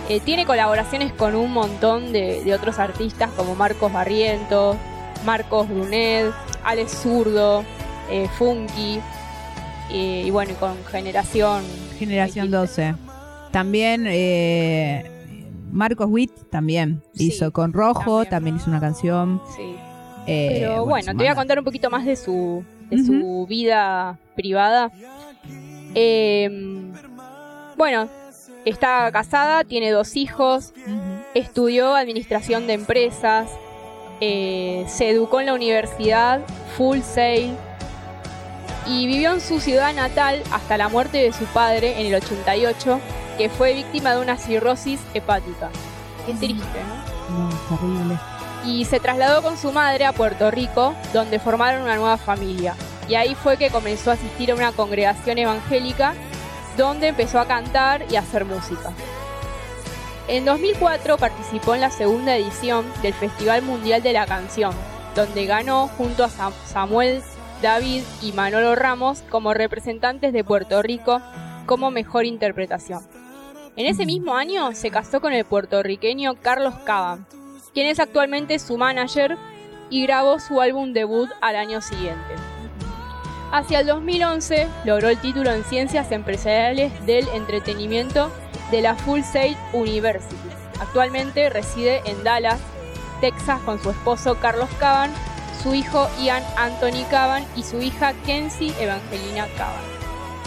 eh, 0.08 0.18
tiene 0.18 0.46
colaboraciones 0.46 1.12
con 1.12 1.36
un 1.36 1.52
montón 1.52 2.12
de, 2.12 2.42
de 2.42 2.54
otros 2.54 2.80
artistas 2.80 3.30
como 3.36 3.54
Marcos 3.54 3.92
Barrientos, 3.92 4.76
Marcos 5.24 5.68
Brunet, 5.68 6.32
Alex 6.64 6.92
Zurdo, 7.02 7.64
eh, 8.10 8.28
Funky, 8.38 9.00
eh, 9.90 10.22
y 10.26 10.30
bueno, 10.30 10.54
con 10.60 10.76
Generación. 10.86 11.62
Generación 11.98 12.50
dijiste. 12.50 12.92
12. 12.92 12.94
También 13.52 14.04
eh, 14.06 15.10
Marcos 15.72 16.06
Witt 16.10 16.32
también 16.50 17.02
Sí, 17.14 17.28
hizo 17.28 17.52
con 17.52 17.72
Rojo, 17.72 18.24
también. 18.24 18.30
también, 18.30 18.56
hizo 18.56 18.70
una 18.70 18.80
canción. 18.80 19.40
Sí. 19.56 19.76
eh, 20.26 20.58
Pero 20.60 20.84
bueno, 20.84 21.06
te 21.12 21.16
voy 21.18 21.26
a 21.28 21.34
contar 21.34 21.58
un 21.58 21.64
poquito 21.64 21.88
más 21.90 22.04
de 22.04 22.16
su, 22.16 22.64
de 22.90 23.02
su 23.04 23.46
vida 23.48 24.18
privada. 24.34 24.90
Eh, 25.94 26.50
bueno, 27.76 28.08
está 28.64 29.10
casada, 29.12 29.64
tiene 29.64 29.90
dos 29.90 30.16
hijos, 30.16 30.72
estudió 31.34 31.94
administración 31.94 32.66
de 32.66 32.74
empresas, 32.74 33.48
eh, 34.20 34.84
se 34.88 35.10
educó 35.10 35.40
en 35.40 35.46
la 35.46 35.54
universidad 35.54 36.40
Full 36.76 37.00
Sail 37.00 37.56
y 38.86 39.06
vivió 39.06 39.32
en 39.32 39.40
su 39.40 39.60
ciudad 39.60 39.92
natal 39.94 40.42
hasta 40.52 40.78
la 40.78 40.88
muerte 40.88 41.18
de 41.18 41.32
su 41.32 41.44
padre 41.46 42.00
en 42.00 42.06
el 42.06 42.14
88, 42.14 43.00
que 43.36 43.48
fue 43.48 43.74
víctima 43.74 44.14
de 44.14 44.20
una 44.20 44.36
cirrosis 44.36 45.00
hepática. 45.12 45.70
Qué 46.24 46.34
triste, 46.34 46.78
¿no? 47.28 47.48
No, 47.48 47.48
terrible. 47.68 48.18
y 48.64 48.84
se 48.84 49.00
trasladó 49.00 49.42
con 49.42 49.56
su 49.56 49.72
madre 49.72 50.04
a 50.04 50.12
Puerto 50.12 50.50
Rico, 50.50 50.94
donde 51.12 51.38
formaron 51.38 51.82
una 51.82 51.96
nueva 51.96 52.16
familia. 52.16 52.74
Y 53.08 53.14
ahí 53.14 53.34
fue 53.34 53.56
que 53.56 53.70
comenzó 53.70 54.10
a 54.10 54.14
asistir 54.14 54.50
a 54.50 54.54
una 54.54 54.72
congregación 54.72 55.38
evangélica, 55.38 56.14
donde 56.76 57.08
empezó 57.08 57.38
a 57.38 57.46
cantar 57.46 58.04
y 58.10 58.16
a 58.16 58.20
hacer 58.20 58.44
música. 58.44 58.92
En 60.28 60.44
2004 60.44 61.18
participó 61.18 61.74
en 61.74 61.80
la 61.82 61.90
segunda 61.90 62.36
edición 62.36 62.84
del 63.02 63.14
Festival 63.14 63.62
Mundial 63.62 64.02
de 64.02 64.12
la 64.12 64.26
Canción, 64.26 64.72
donde 65.14 65.46
ganó 65.46 65.86
junto 65.88 66.24
a 66.24 66.28
Sam- 66.28 66.52
Samuel 66.66 67.22
David 67.62 68.02
y 68.22 68.32
Manolo 68.32 68.74
Ramos 68.74 69.22
como 69.30 69.54
representantes 69.54 70.32
de 70.32 70.44
Puerto 70.44 70.82
Rico 70.82 71.22
como 71.64 71.90
mejor 71.90 72.24
interpretación. 72.26 73.00
En 73.76 73.86
ese 73.86 74.04
mismo 74.04 74.34
año 74.36 74.72
se 74.74 74.90
casó 74.90 75.20
con 75.20 75.32
el 75.32 75.44
puertorriqueño 75.44 76.34
Carlos 76.42 76.74
Caban, 76.84 77.26
quien 77.72 77.86
es 77.86 78.00
actualmente 78.00 78.58
su 78.58 78.76
manager 78.76 79.36
y 79.90 80.02
grabó 80.06 80.40
su 80.40 80.60
álbum 80.60 80.92
debut 80.92 81.30
al 81.40 81.56
año 81.56 81.80
siguiente. 81.80 82.34
Hacia 83.52 83.80
el 83.80 83.86
2011 83.86 84.66
logró 84.84 85.08
el 85.08 85.18
título 85.18 85.52
en 85.52 85.62
Ciencias 85.64 86.10
Empresariales 86.10 87.06
del 87.06 87.28
Entretenimiento 87.28 88.30
de 88.70 88.80
la 88.82 88.94
Full 88.94 89.22
Sail 89.22 89.56
University. 89.72 90.36
Actualmente 90.80 91.48
reside 91.50 92.02
en 92.04 92.22
Dallas, 92.24 92.58
Texas 93.20 93.60
con 93.64 93.82
su 93.82 93.90
esposo 93.90 94.36
Carlos 94.40 94.68
Caban, 94.78 95.10
su 95.62 95.74
hijo 95.74 96.08
Ian 96.22 96.42
Anthony 96.56 97.04
Caban 97.10 97.44
y 97.56 97.62
su 97.62 97.80
hija 97.80 98.12
Kenzie 98.26 98.74
Evangelina 98.78 99.46
Caban. 99.56 99.82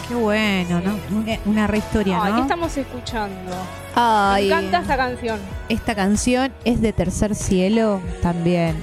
Qué 0.08 0.14
bueno, 0.14 0.80
¿no? 0.80 0.98
Una, 1.16 1.38
una 1.46 1.66
re 1.66 1.78
historia, 1.78 2.20
Ay, 2.22 2.30
¿no? 2.32 2.36
¿qué 2.36 2.42
estamos 2.42 2.76
escuchando? 2.76 3.52
Ay, 3.94 4.48
Me 4.48 4.56
encanta 4.56 4.80
esta 4.80 4.96
canción. 4.96 5.40
esta 5.68 5.94
canción 5.94 6.52
es 6.64 6.80
de 6.80 6.92
Tercer 6.92 7.34
Cielo 7.34 8.00
también. 8.22 8.76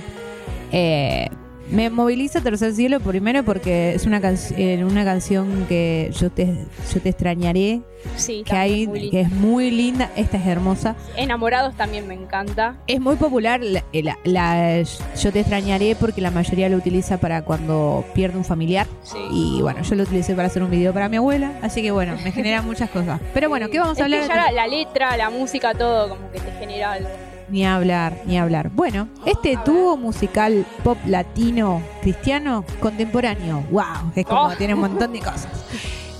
Eh, 0.71 1.29
me 1.71 1.89
moviliza 1.89 2.41
Tercer 2.41 2.73
Cielo 2.73 2.99
primero 2.99 3.43
porque 3.43 3.93
es 3.93 4.05
una, 4.05 4.21
canc- 4.21 4.53
eh, 4.57 4.83
una 4.85 5.03
canción 5.03 5.65
que 5.67 6.11
yo 6.17 6.29
te, 6.29 6.45
yo 6.93 7.01
te 7.01 7.09
extrañaré, 7.09 7.81
Sí, 8.15 8.43
que, 8.45 8.55
hay, 8.55 8.85
linda. 8.85 9.11
que 9.11 9.21
es 9.21 9.31
muy 9.31 9.69
linda. 9.71 10.09
Esta 10.15 10.37
es 10.37 10.47
hermosa. 10.47 10.95
Enamorados 11.17 11.75
también 11.75 12.07
me 12.07 12.13
encanta. 12.13 12.77
Es 12.87 13.01
muy 13.01 13.15
popular 13.17 13.59
la, 13.61 13.83
la- 13.91 14.17
la 14.23 14.81
Yo 14.81 15.31
te 15.33 15.41
extrañaré 15.41 15.95
porque 15.99 16.21
la 16.21 16.31
mayoría 16.31 16.69
lo 16.69 16.77
utiliza 16.77 17.17
para 17.19 17.43
cuando 17.43 18.05
pierde 18.13 18.37
un 18.37 18.45
familiar. 18.45 18.87
Sí. 19.03 19.17
Y 19.31 19.61
bueno, 19.61 19.81
yo 19.83 19.95
lo 19.95 20.03
utilicé 20.03 20.35
para 20.35 20.47
hacer 20.47 20.63
un 20.63 20.71
video 20.71 20.93
para 20.93 21.09
mi 21.09 21.17
abuela. 21.17 21.51
Así 21.61 21.81
que 21.81 21.91
bueno, 21.91 22.15
me 22.23 22.31
genera 22.31 22.61
muchas 22.63 22.89
cosas. 22.89 23.19
Pero 23.33 23.49
bueno, 23.49 23.69
¿qué 23.69 23.79
vamos 23.79 23.99
a 23.99 24.05
Es 24.05 24.07
que 24.09 24.15
hablar? 24.15 24.29
ya 24.29 24.35
la, 24.35 24.51
la 24.51 24.67
letra, 24.67 25.17
la 25.17 25.29
música, 25.29 25.73
todo 25.73 26.07
como 26.09 26.31
que 26.31 26.39
te 26.39 26.51
genera 26.59 26.93
algo. 26.93 27.09
Ni 27.49 27.65
hablar, 27.65 28.21
ni 28.25 28.37
hablar. 28.37 28.69
Bueno, 28.73 29.07
este 29.25 29.57
dúo 29.65 29.95
musical 29.95 30.65
pop 30.83 30.97
latino 31.05 31.81
cristiano 32.01 32.65
contemporáneo. 32.81 33.63
¡Wow! 33.71 34.11
Es 34.15 34.25
como 34.25 34.41
Oh. 34.47 34.55
tiene 34.57 34.73
un 34.73 34.81
montón 34.81 35.13
de 35.13 35.19
cosas. 35.19 35.47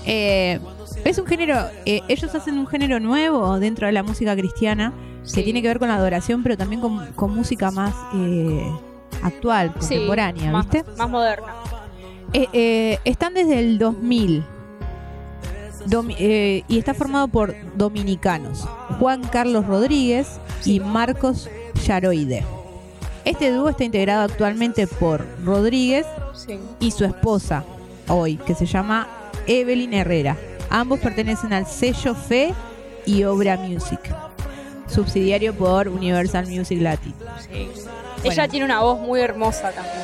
Eh, 0.06 0.58
es 1.04 1.18
un 1.18 1.26
género, 1.26 1.66
eh, 1.84 2.00
ellos 2.08 2.34
hacen 2.34 2.58
un 2.58 2.66
género 2.66 2.98
nuevo 2.98 3.58
dentro 3.60 3.86
de 3.86 3.92
la 3.92 4.02
música 4.02 4.34
cristiana 4.34 4.92
que 5.22 5.28
Sí. 5.28 5.42
tiene 5.42 5.60
que 5.60 5.68
ver 5.68 5.78
con 5.78 5.88
la 5.88 5.96
adoración, 5.96 6.42
pero 6.42 6.56
también 6.56 6.80
con, 6.80 7.12
con 7.12 7.34
música 7.34 7.70
más 7.70 7.94
eh, 8.14 8.66
actual, 9.22 9.72
Sí, 9.80 9.88
contemporánea, 9.96 10.50
más, 10.50 10.66
¿viste? 10.70 10.90
Más 10.96 11.10
moderna. 11.10 11.52
Eh, 12.32 12.46
eh, 12.54 12.98
están 13.04 13.34
desde 13.34 13.58
el 13.58 13.78
2000 13.78 14.44
Domi- 15.86 16.16
eh, 16.18 16.64
y 16.68 16.78
está 16.78 16.92
formado 16.94 17.28
por 17.28 17.54
dominicanos 17.76 18.66
Juan 18.98 19.22
Carlos 19.24 19.66
Rodríguez 19.66 20.40
y 20.64 20.80
Marcos 20.80 21.48
Yaroide. 21.84 22.44
Este 23.24 23.50
dúo 23.50 23.68
está 23.68 23.84
integrado 23.84 24.22
actualmente 24.22 24.86
por 24.86 25.24
Rodríguez 25.44 26.06
Sí. 26.34 26.58
y 26.80 26.90
su 26.92 27.04
esposa 27.04 27.64
hoy, 28.08 28.36
que 28.36 28.54
se 28.54 28.64
llama 28.66 29.08
Evelyn 29.46 29.92
Herrera. 29.92 30.36
Ambos 30.70 31.00
pertenecen 31.00 31.52
al 31.52 31.66
sello 31.66 32.14
Fe 32.14 32.54
y 33.06 33.24
Obra 33.24 33.56
Music, 33.56 34.00
subsidiario 34.88 35.54
por 35.54 35.88
Universal 35.88 36.46
Music 36.46 36.80
Latin. 36.80 37.14
sí. 37.40 37.68
Bueno. 38.20 38.32
Ella 38.32 38.48
tiene 38.48 38.64
una 38.64 38.80
voz 38.80 38.98
muy 39.00 39.20
hermosa 39.20 39.70
también. 39.70 39.94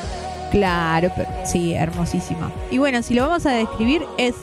Claro, 0.53 1.11
pero 1.17 1.29
sí, 1.45 1.75
hermosísima. 1.75 2.51
Y 2.71 2.79
bueno, 2.79 3.03
si 3.03 3.15
lo 3.15 3.27
vamos 3.27 3.45
a 3.47 3.51
describir, 3.51 4.03
es 4.19 4.35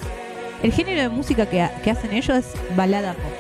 el 0.62 0.72
género 0.74 1.01
de 1.01 1.10
música 1.10 1.46
que, 1.46 1.70
que 1.84 1.91
hacen 1.91 2.12
ellos 2.13 2.38
es 2.38 2.75
balada 2.75 3.13
pop. 3.13 3.31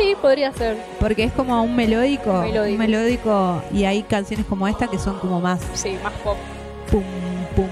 Sí, 0.00 0.14
podría 0.20 0.52
ser. 0.52 0.76
Porque 0.98 1.24
es 1.24 1.32
como 1.32 1.62
un 1.62 1.76
melódico, 1.76 2.32
Melódico. 2.32 2.72
un 2.72 2.78
melódico, 2.78 3.62
y 3.72 3.84
hay 3.84 4.02
canciones 4.02 4.46
como 4.46 4.66
esta 4.66 4.88
que 4.88 4.98
son 4.98 5.18
como 5.18 5.40
más 5.40 5.60
Sí, 5.74 5.96
más 6.02 6.12
pop. 6.24 6.36
pum, 6.90 7.02
pum, 7.54 7.66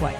bueno. 0.00 0.16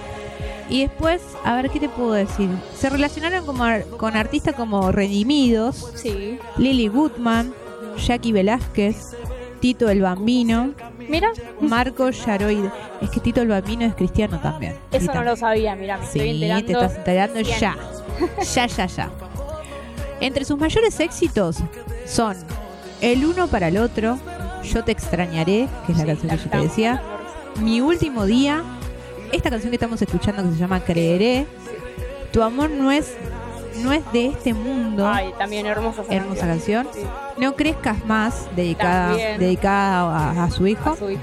Y 0.68 0.80
después, 0.82 1.20
a 1.44 1.54
ver, 1.54 1.70
¿qué 1.70 1.78
te 1.80 1.88
puedo 1.88 2.12
decir? 2.12 2.48
Se 2.74 2.88
relacionaron 2.88 3.44
como 3.46 3.62
ar- 3.64 3.84
con 3.98 4.16
artistas 4.16 4.54
como 4.54 4.90
Redimidos, 4.90 5.92
Sí. 5.94 6.38
Lily 6.56 6.88
Goodman, 6.88 7.52
Jackie 7.98 8.32
Velázquez, 8.32 8.96
Tito 9.60 9.88
el 9.90 10.00
Bambino, 10.02 10.72
Mira, 11.08 11.30
Marco 11.60 12.10
Yaroide. 12.10 12.70
Es 13.00 13.10
que 13.10 13.20
Tito 13.20 13.42
el 13.42 13.48
Bambino 13.48 13.84
es 13.84 13.94
cristiano 13.94 14.40
también. 14.40 14.74
Eso 14.92 15.12
no 15.12 15.22
lo 15.24 15.36
sabía, 15.36 15.76
mira, 15.76 15.98
me 15.98 16.04
estoy 16.04 16.20
Sí, 16.22 16.28
enterando. 16.30 16.66
te 16.66 16.72
estás 16.72 16.96
enterando 16.96 17.40
ya. 17.40 17.76
Ya, 18.54 18.66
ya, 18.66 18.86
ya. 18.86 19.10
Entre 20.22 20.44
sus 20.44 20.58
mayores 20.58 20.98
éxitos 21.00 21.58
son 22.06 22.36
El 23.00 23.24
uno 23.26 23.46
para 23.48 23.68
el 23.68 23.76
otro, 23.78 24.18
Yo 24.64 24.84
te 24.84 24.92
extrañaré, 24.92 25.68
que 25.86 25.92
es 25.92 25.98
la 25.98 26.04
Sí, 26.04 26.06
canción 26.06 26.30
que 26.30 26.44
yo 26.44 26.50
te 26.50 26.58
decía, 26.58 27.02
Mi 27.60 27.80
último 27.80 28.24
día, 28.26 28.62
esta 29.32 29.50
canción 29.50 29.70
que 29.70 29.76
estamos 29.76 30.00
escuchando 30.00 30.42
que 30.42 30.50
se 30.50 30.56
llama 30.56 30.80
Creeré, 30.80 31.46
Tu 32.32 32.42
amor 32.42 32.70
no 32.70 32.90
es 32.92 33.12
no 33.82 33.90
es 33.90 34.02
de 34.12 34.26
este 34.26 34.52
mundo, 34.52 35.08
Ay, 35.08 35.32
también 35.38 35.64
hermosa 35.66 36.02
hermosa 36.10 36.46
canción. 36.46 36.86
Sí, 36.92 37.00
No 37.38 37.54
crezcas 37.56 38.04
más, 38.04 38.46
dedicada 38.54 39.08
También. 39.08 39.38
dedicada 39.40 40.30
a, 40.40 40.44
a 40.44 40.50
su 40.50 40.66
hijo. 40.66 40.90
a 40.90 40.96
su 40.96 41.08
hijo. 41.10 41.20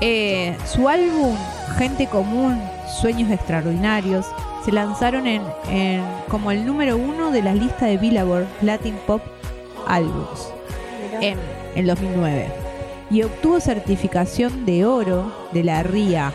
Eh, 0.00 0.56
su 0.66 0.88
álbum 0.88 1.36
Gente 1.76 2.06
Común, 2.06 2.58
Sueños 3.02 3.30
Extraordinarios, 3.30 4.24
se 4.70 4.76
lanzaron 4.76 5.26
en, 5.26 5.42
en- 5.68 6.04
como 6.28 6.52
el 6.52 6.64
número 6.64 6.96
uno 6.96 7.32
de 7.32 7.42
la 7.42 7.54
lista 7.54 7.86
de 7.86 7.96
Billboard 7.98 8.46
Latin 8.62 8.94
Pop 9.04 9.20
Albums 9.86 10.48
en 11.20 11.36
el 11.74 11.86
2009 11.86 12.46
y 13.10 13.22
obtuvo 13.24 13.58
certificación 13.58 14.64
de 14.64 14.84
oro 14.86 15.32
de 15.52 15.64
la 15.64 15.82
RIA. 15.82 16.32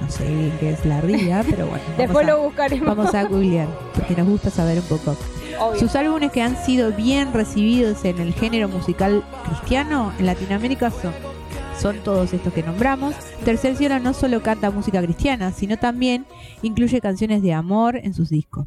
No 0.00 0.10
sé 0.10 0.24
bien 0.24 0.52
qué 0.58 0.70
es 0.70 0.86
la 0.86 1.02
RIA, 1.02 1.44
pero 1.50 1.66
bueno, 1.66 1.84
Después 1.98 2.26
lo 2.26 2.40
buscaremos. 2.44 2.86
vamos 2.96 3.14
a 3.14 3.24
googlear 3.24 3.68
porque 3.94 4.14
nos 4.14 4.26
gusta 4.28 4.48
saber 4.48 4.78
un 4.78 4.84
poco. 4.86 5.14
Obvio. 5.60 5.78
Sus 5.78 5.94
álbumes 5.94 6.32
que 6.32 6.40
han 6.40 6.56
sido 6.56 6.90
bien 6.92 7.34
recibidos 7.34 8.02
en 8.06 8.18
el 8.18 8.32
género 8.32 8.68
musical 8.68 9.22
cristiano 9.46 10.10
en 10.18 10.24
Latinoamérica 10.26 10.90
son, 10.90 11.12
son 11.80 11.98
todos 11.98 12.32
estos 12.32 12.52
que 12.52 12.62
nombramos. 12.62 13.14
Tercer 13.44 13.76
Cielo 13.76 13.98
no 13.98 14.14
solo 14.14 14.42
canta 14.42 14.70
música 14.70 15.02
cristiana, 15.02 15.52
sino 15.52 15.76
también 15.76 16.26
incluye 16.62 17.00
canciones 17.00 17.42
de 17.42 17.52
amor 17.52 17.96
en 17.96 18.14
sus 18.14 18.28
discos. 18.30 18.66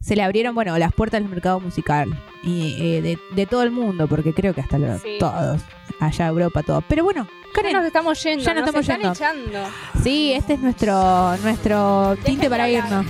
Se 0.00 0.14
le 0.14 0.22
abrieron, 0.22 0.54
bueno, 0.54 0.78
las 0.78 0.92
puertas 0.92 1.20
del 1.20 1.28
mercado 1.28 1.58
musical 1.58 2.16
y 2.44 2.76
eh, 2.80 3.02
de, 3.02 3.18
de 3.34 3.46
todo 3.46 3.64
el 3.64 3.72
mundo, 3.72 4.06
porque 4.06 4.32
creo 4.32 4.54
que 4.54 4.60
hasta 4.60 4.78
los, 4.78 5.02
Sí. 5.02 5.16
todos, 5.18 5.60
allá 5.98 6.26
Europa, 6.28 6.62
todo. 6.62 6.82
Pero 6.88 7.02
bueno, 7.02 7.26
Ya 7.64 7.72
nos 7.72 7.84
estamos 7.84 8.22
yendo. 8.22 8.44
ya 8.44 8.54
nos 8.54 8.60
estamos 8.68 8.88
están 8.88 8.98
yendo. 9.00 9.12
echando. 9.12 9.58
sí, 10.04 10.32
este 10.34 10.54
es 10.54 10.60
nuestro 10.60 11.36
nuestro 11.38 12.16
tinte 12.24 12.48
para 12.48 12.64
hablar. 12.64 12.84
irnos, 12.86 13.06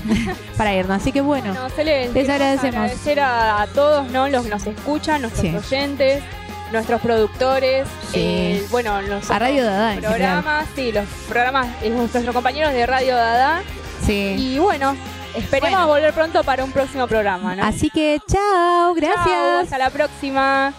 para 0.57 0.75
irnos. 0.75 0.97
Así 0.97 1.13
que 1.13 1.21
bueno, 1.21 1.55
se 1.77 1.85
les, 1.85 2.09
agradecemos. 2.29 2.77
Agradecer 2.77 3.21
a, 3.21 3.61
a 3.63 3.67
todos, 3.67 4.11
¿no? 4.11 4.29
Los 4.29 4.45
que 4.45 4.49
nos 4.51 4.67
escuchan, 4.67 5.21
nuestros 5.21 5.67
Sí. 5.67 5.75
oyentes, 5.77 6.23
nuestros 6.73 7.01
productores, 7.01 7.87
Sí. 8.13 8.21
eh, 8.21 8.67
bueno, 8.71 9.01
los 9.03 9.31
a 9.31 9.39
Radio 9.39 9.65
Dada 9.65 9.97
programas, 10.01 10.67
sí, 10.75 10.93
los 10.93 11.05
programas, 11.29 11.67
eh, 11.83 11.91
nuestros 11.91 12.25
compañeros 12.35 12.73
de 12.73 12.87
Radio 12.87 13.17
Dada. 13.17 13.63
Sí. 14.05 14.35
Y 14.39 14.59
bueno, 14.59 14.97
esperemos 15.35 15.71
Bueno. 15.81 15.87
volver 15.89 16.13
pronto 16.15 16.43
para 16.45 16.65
un 16.65 16.73
próximo 16.73 17.07
programa, 17.07 17.55
¿no? 17.57 17.65
Así 17.65 17.91
que 17.91 18.21
chao, 18.31 18.95
gracias. 18.95 19.63
Hasta 19.65 19.79
la 19.79 19.91
próxima. 19.91 20.73